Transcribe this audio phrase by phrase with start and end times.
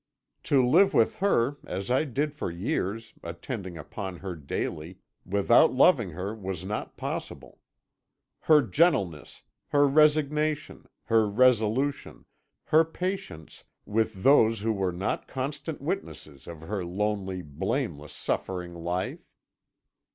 [0.45, 6.09] To live with her as I did for years, attending upon her daily without loving
[6.09, 7.59] her was not possible.
[8.39, 12.25] Her gentleness, her resignation, her resolution,
[12.63, 16.83] her patience, were almost beyond belief with those who were not constant witnesses of her
[16.83, 19.29] lonely, blameless, suffering life.